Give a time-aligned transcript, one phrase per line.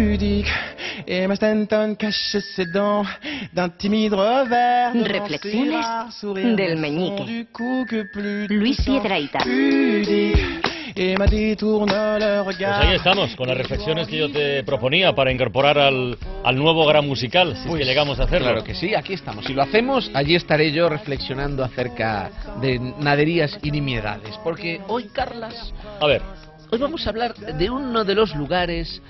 [0.00, 0.50] pudique.
[1.34, 3.06] Stanton cache ses dents
[3.52, 4.94] d'un timide revers.
[5.06, 5.86] Reflexiones
[6.56, 7.46] del meñique.
[8.48, 9.00] Luis le
[12.44, 16.84] Pues ahí estamos, con las reflexiones que yo te proponía para incorporar al, al nuevo
[16.86, 18.48] gran musical, si es que llegamos a hacerlo.
[18.48, 19.44] Claro que sí, aquí estamos.
[19.44, 22.30] Si lo hacemos, allí estaré yo reflexionando acerca
[22.60, 24.36] de naderías y nimiedades.
[24.44, 26.22] Porque hoy, Carlas, A ver,
[26.70, 29.00] hoy vamos a hablar de uno de los lugares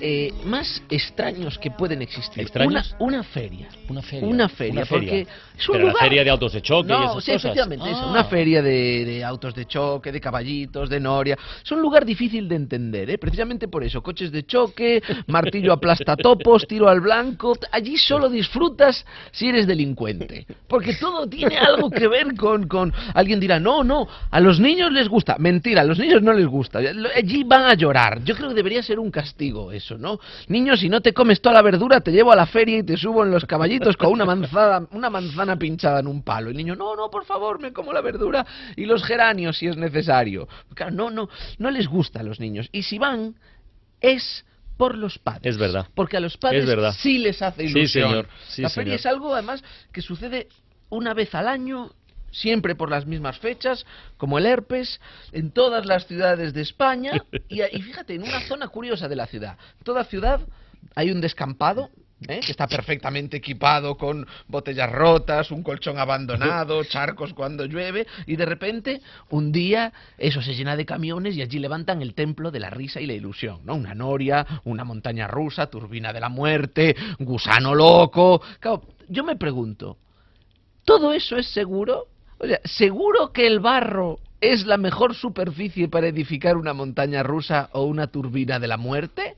[0.00, 2.42] eh, más extraños que pueden existir.
[2.42, 2.94] ¿Extraños?
[2.98, 3.68] Una, una feria.
[3.88, 4.28] una feria.
[4.28, 5.20] Una feria, porque
[5.58, 7.44] es un Pero la lugar- feria de autos de choque y No, esas sí, cosas.
[7.44, 8.10] efectivamente, eso, Ah.
[8.10, 11.36] una feria de, de autos de choque, de caballitos, de noria.
[11.64, 13.18] Es un lugar difícil de entender, ¿eh?
[13.18, 14.02] precisamente por eso.
[14.02, 17.56] Coches de choque, martillo aplastatopos, tiro al blanco.
[17.72, 20.46] Allí solo disfrutas si eres delincuente.
[20.68, 22.92] Porque todo tiene algo que ver con, con...
[23.14, 25.36] Alguien dirá, no, no, a los niños les gusta.
[25.38, 26.80] Mentira, a los niños no les gusta.
[27.14, 28.22] Allí van a llorar.
[28.24, 30.18] Yo creo que debería ser un castigo eso, ¿no?
[30.48, 32.96] Niños, si no te comes toda la verdura, te llevo a la feria y te
[32.96, 36.50] subo en los caballitos con una manzana, una manzana pinchada en un palo.
[36.50, 38.44] El niño, no, no, por favor, me como la verdura
[38.76, 40.48] y los geranios si es necesario.
[40.74, 42.68] Claro, no, no, no les gusta a los niños.
[42.72, 43.36] Y si van,
[44.00, 44.44] es
[44.76, 45.54] por los padres.
[45.54, 45.86] Es verdad.
[45.94, 46.94] Porque a los padres Es verdad.
[46.98, 48.08] sí les hace Sí, ilusión.
[48.10, 48.28] señor.
[48.48, 49.00] Sí, la feria señor.
[49.00, 50.48] es algo, además, que sucede
[50.90, 51.92] una vez al año,
[52.36, 53.84] siempre por las mismas fechas,
[54.16, 55.00] como el herpes,
[55.32, 57.12] en todas las ciudades de España.
[57.48, 59.56] Y, y fíjate, en una zona curiosa de la ciudad.
[59.78, 60.40] En toda ciudad
[60.94, 61.90] hay un descampado.
[62.28, 62.40] ¿eh?
[62.40, 68.46] que está perfectamente equipado con botellas rotas, un colchón abandonado, charcos cuando llueve, y de
[68.46, 72.70] repente un día eso se llena de camiones y allí levantan el templo de la
[72.70, 73.74] risa y la ilusión, ¿no?
[73.74, 78.40] Una noria, una montaña rusa, turbina de la muerte, gusano loco.
[78.60, 79.98] Claro, yo me pregunto,
[80.86, 82.06] ¿Todo eso es seguro?
[82.38, 87.70] O sea, ¿seguro que el barro es la mejor superficie para edificar una montaña rusa
[87.72, 89.36] o una turbina de la muerte?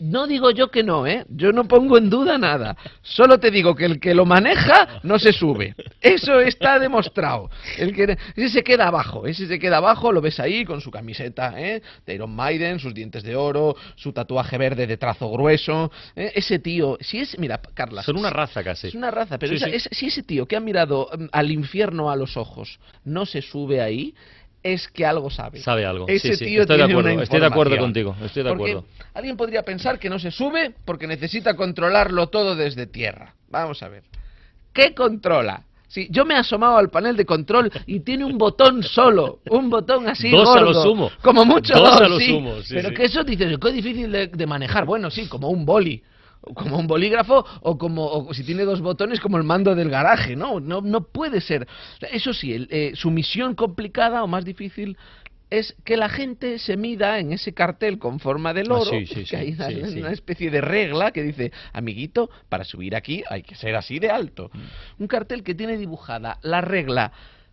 [0.00, 1.24] No digo yo que no, ¿eh?
[1.28, 2.76] Yo no pongo en duda nada.
[3.02, 5.74] Solo te digo que el que lo maneja no se sube.
[6.00, 7.50] Eso está demostrado.
[7.78, 10.90] El que ese se queda abajo, ese se queda abajo, lo ves ahí con su
[10.90, 11.82] camiseta, ¿eh?
[12.06, 15.90] De Iron Maiden, sus dientes de oro, su tatuaje verde de trazo grueso.
[16.16, 16.32] ¿eh?
[16.34, 18.88] Ese tío, si es, mira, Carla, Son una raza casi.
[18.88, 19.72] es una raza, pero Sí, esa- sí.
[19.76, 23.42] es- si ese tío que ha mirado mm, al infierno a los ojos no se
[23.42, 24.14] sube ahí,
[24.62, 25.60] es que algo sabe.
[25.60, 26.06] Sabe algo.
[26.08, 26.44] Ese sí, sí.
[26.46, 27.14] tío Estoy de tiene acuerdo.
[27.14, 28.16] una Estoy de acuerdo contigo.
[28.22, 28.88] Estoy de Porque acuerdo.
[29.14, 33.34] alguien podría pensar que no se sube porque necesita controlarlo todo desde tierra.
[33.48, 34.02] Vamos a ver.
[34.72, 35.62] ¿Qué controla?
[35.88, 39.68] Sí, yo me he asomado al panel de control y tiene un botón solo, un
[39.68, 41.10] botón así Dos a lo sumo.
[41.20, 42.26] como mucho Dos dos, a lo sí.
[42.28, 42.94] sumo, sí, pero sí.
[42.94, 44.84] que eso dices, qué difícil de, de manejar.
[44.84, 46.00] Bueno, sí, como un boli,
[46.54, 50.36] como un bolígrafo o como o si tiene dos botones como el mando del garaje,
[50.36, 51.66] no, no, no puede ser.
[52.12, 54.96] Eso sí, el, eh, su misión complicada o más difícil
[55.50, 59.06] es que la gente se mida en ese cartel con forma de loro, Ah, sí,
[59.06, 59.98] sí, que hay una, sí.
[59.98, 64.10] una especie de regla que dice, amiguito, para subir aquí hay que ser así de
[64.10, 64.50] alto.
[64.52, 65.02] Mm.
[65.02, 67.12] Un cartel que tiene dibujada la regla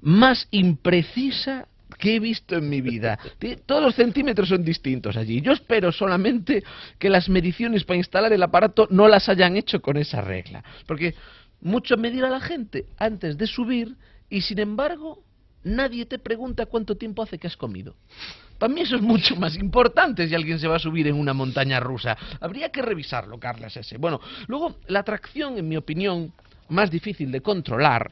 [0.00, 1.66] más imprecisa
[1.96, 3.18] que he visto en mi vida.
[3.66, 5.40] Todos los centímetros son distintos allí.
[5.40, 6.62] Yo espero solamente
[6.98, 10.62] que las mediciones para instalar el aparato no las hayan hecho con esa regla.
[10.86, 11.14] Porque
[11.60, 13.96] mucho medir a la gente antes de subir
[14.28, 15.22] y sin embargo
[15.64, 17.96] nadie te pregunta cuánto tiempo hace que has comido.
[18.58, 21.32] Para mí eso es mucho más importante si alguien se va a subir en una
[21.32, 22.16] montaña rusa.
[22.40, 23.98] Habría que revisarlo, Carlas, ese.
[23.98, 26.32] Bueno, luego la atracción, en mi opinión,
[26.68, 28.10] más difícil de controlar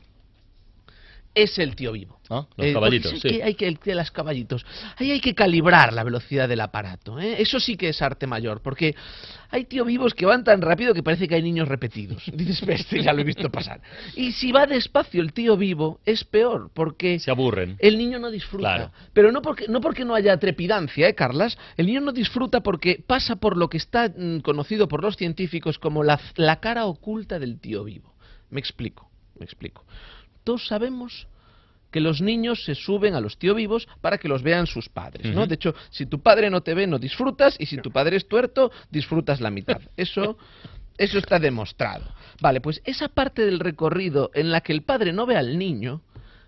[1.36, 2.18] es el tío vivo.
[2.30, 3.36] Ah, los Eh, caballitos, porque sí.
[3.36, 4.66] que hay que el de caballitos.
[4.96, 7.20] Ahí hay que calibrar la velocidad del aparato.
[7.20, 7.36] ¿eh?
[7.40, 8.96] Eso sí que es arte mayor, porque
[9.50, 12.24] hay tío vivos que van tan rápido que parece que hay niños repetidos.
[12.32, 13.80] Dices, "Ve, este ya lo he visto pasar.
[14.16, 17.76] Y si va despacio el tío vivo, es peor, porque Se aburren.
[17.78, 18.74] el niño no disfruta.
[18.76, 18.92] Claro.
[19.12, 21.56] Pero no porque, no porque no haya trepidancia, ¿eh, Carlas?
[21.76, 25.78] El niño no disfruta porque pasa por lo que está mm, conocido por los científicos
[25.78, 28.14] como la, la cara oculta del tío vivo.
[28.50, 29.84] Me explico, me explico.
[30.46, 31.26] Todos sabemos
[31.90, 35.34] que los niños se suben a los tío vivos para que los vean sus padres,
[35.34, 35.44] ¿no?
[35.44, 38.28] De hecho, si tu padre no te ve, no disfrutas, y si tu padre es
[38.28, 39.80] tuerto, disfrutas la mitad.
[39.96, 40.38] Eso,
[40.96, 42.04] eso está demostrado.
[42.40, 46.00] Vale, pues esa parte del recorrido en la que el padre no ve al niño,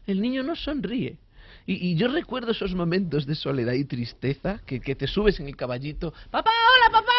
[0.06, 1.19] el niño no sonríe.
[1.67, 5.49] Y, y yo recuerdo esos momentos de soledad y tristeza, que, que te subes en
[5.49, 7.18] el caballito, papá, hola, papá,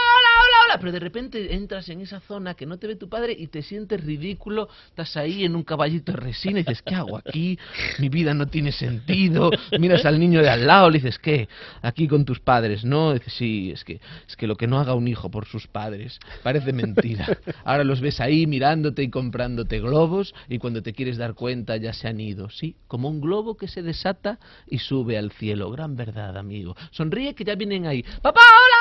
[0.78, 3.62] pero de repente entras en esa zona que no te ve tu padre y te
[3.62, 7.58] sientes ridículo, estás ahí en un caballito de resina y dices, ¿qué hago aquí?
[8.00, 9.52] Mi vida no tiene sentido.
[9.80, 11.48] Miras al niño de al lado, le dices, ¿qué?
[11.82, 13.14] Aquí con tus padres, ¿no?
[13.14, 16.20] Dices, sí, es que, es que lo que no haga un hijo por sus padres
[16.44, 17.38] parece mentira.
[17.64, 21.94] Ahora los ves ahí mirándote y comprándote globos y cuando te quieres dar cuenta ya
[21.94, 22.76] se han ido, ¿sí?
[22.88, 25.72] Como un globo que se desata y sube al cielo.
[25.72, 26.76] Gran verdad, amigo.
[26.92, 28.04] Sonríe que ya vienen ahí.
[28.22, 28.79] Papá, hola,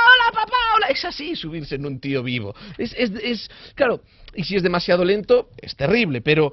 [0.78, 2.54] hola, es así subirse en un tío vivo.
[2.78, 4.02] Es, es, es, claro,
[4.34, 6.52] y si es demasiado lento, es terrible, pero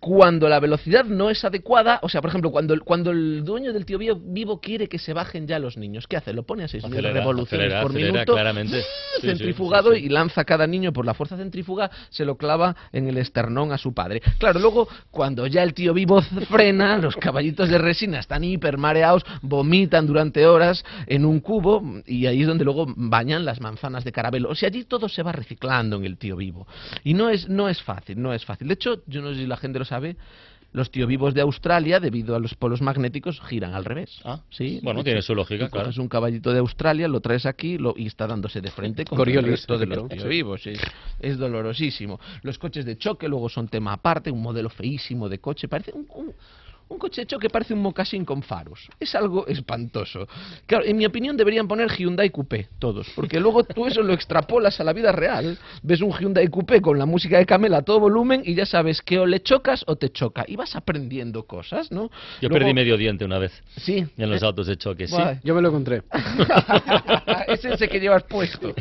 [0.00, 3.72] cuando la velocidad no es adecuada, o sea, por ejemplo, cuando el, cuando el dueño
[3.72, 6.32] del tío vivo, quiere que se bajen ya los niños, ¿qué hace?
[6.32, 8.82] Lo pone a 6.000 Acelera, revoluciones acelera, por acelera, minuto, claramente.
[9.20, 10.06] Sí, centrifugado sí, sí.
[10.06, 13.70] y lanza a cada niño por la fuerza centrífuga, se lo clava en el esternón
[13.70, 14.20] a su padre.
[14.38, 19.24] Claro, luego, cuando ya el tío vivo frena, los caballitos de resina están hiper mareados,
[19.42, 24.12] vomitan durante horas en un cubo y ahí es donde luego bañan las manzanas de
[24.12, 24.50] caramelo.
[24.50, 26.66] O sea, allí todo se va reciclando en el tío vivo.
[27.04, 28.68] Y no es, no es fácil, no es fácil.
[28.68, 30.16] De hecho, yo no sé si la gente lo sabe,
[30.72, 34.18] los tío vivos de Australia, debido a los polos magnéticos, giran al revés.
[34.24, 34.80] Ah, sí.
[34.82, 35.86] bueno, tiene su lógica, claro.
[35.86, 39.16] coges un caballito de Australia, lo traes aquí lo, y está dándose de frente con
[39.18, 40.62] el Coriolis, resto de los tío vivos.
[40.62, 40.72] sí.
[41.20, 42.18] Es dolorosísimo.
[42.42, 45.68] Los coches de choque luego son tema aparte, un modelo feísimo de coche.
[45.68, 46.34] Parece un, un-
[46.88, 48.88] un coche de choque parece un mocasín con faros.
[49.00, 50.26] Es algo espantoso.
[50.66, 53.08] Claro, en mi opinión deberían poner Hyundai Coupé, todos.
[53.16, 55.58] Porque luego tú eso lo extrapolas a la vida real.
[55.82, 59.00] Ves un Hyundai Coupé con la música de Camela a todo volumen y ya sabes
[59.02, 60.44] que o le chocas o te choca.
[60.46, 62.10] Y vas aprendiendo cosas, ¿no?
[62.40, 64.04] Yo Luego- perdí medio diente una vez Sí.
[64.16, 65.16] en los autos de choque, sí.
[65.42, 66.02] Yo me lo encontré.
[67.48, 68.74] es ese que llevas puesto.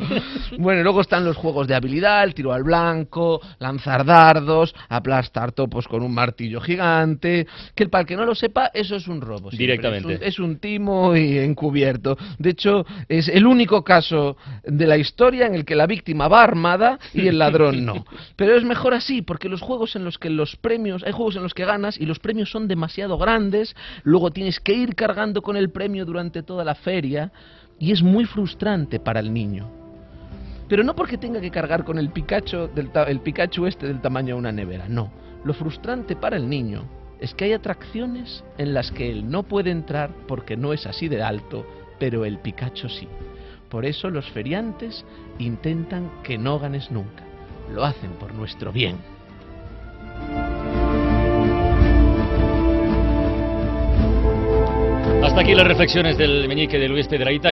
[0.57, 5.87] Bueno, luego están los juegos de habilidad, el tiro al blanco, lanzar dardos, aplastar topos
[5.87, 7.47] con un martillo gigante.
[7.75, 9.51] Que para el que no lo sepa, eso es un robo.
[9.51, 9.57] siempre.
[9.57, 10.13] Directamente.
[10.15, 12.17] Es un, es un timo y encubierto.
[12.39, 16.41] De hecho, es el único caso de la historia en el que la víctima va
[16.43, 18.03] armada y el ladrón no.
[18.35, 21.43] Pero es mejor así, porque los juegos en los que los premios, hay juegos en
[21.43, 25.55] los que ganas y los premios son demasiado grandes, luego tienes que ir cargando con
[25.55, 27.31] el premio durante toda la feria
[27.79, 29.69] y es muy frustrante para el niño.
[30.67, 34.01] Pero no porque tenga que cargar con el Pikachu, del ta- el Pikachu este del
[34.01, 35.11] tamaño de una nevera, no.
[35.45, 36.85] Lo frustrante para el niño
[37.19, 41.07] es que hay atracciones en las que él no puede entrar porque no es así
[41.07, 41.65] de alto,
[41.99, 43.07] pero el Pikachu sí.
[43.69, 45.05] Por eso los feriantes
[45.39, 47.23] intentan que no ganes nunca.
[47.73, 48.97] Lo hacen por nuestro bien.
[55.23, 57.49] Hasta aquí las reflexiones del meñique de Luis Pedraíta.